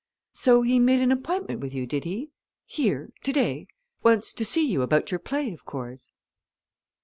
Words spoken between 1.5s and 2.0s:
with you,